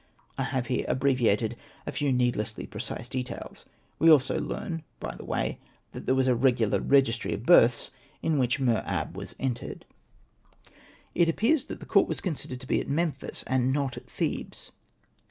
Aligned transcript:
I 0.35 0.45
have 0.45 0.65
here 0.65 0.83
abbreviated 0.87 1.55
a 1.85 1.91
few 1.91 2.11
needlessly 2.11 2.65
precise 2.65 3.07
details. 3.07 3.65
We 3.99 4.09
also 4.09 4.39
learn, 4.39 4.81
by 4.99 5.13
the 5.13 5.23
way, 5.23 5.59
that 5.91 6.07
there 6.07 6.15
was 6.15 6.27
a 6.27 6.33
regular 6.33 6.79
registry 6.79 7.35
of 7.35 7.45
births, 7.45 7.91
in 8.23 8.39
which 8.39 8.59
Mer 8.59 8.81
ab 8.87 9.15
was 9.15 9.35
entered. 9.39 9.85
Hosted 9.85 9.93
by 9.93 10.63
Google 10.63 10.71
REMARKS 10.71 10.71
I'll 10.71 11.21
It 11.21 11.29
appears 11.29 11.65
that 11.65 11.79
the 11.81 11.85
court 11.85 12.07
was 12.07 12.19
considered 12.21 12.59
to 12.61 12.65
be 12.67 12.81
at 12.81 12.89
Memphis, 12.89 13.43
and 13.45 13.71
not 13.71 13.95
at 13.95 14.07
Thebes. 14.09 14.71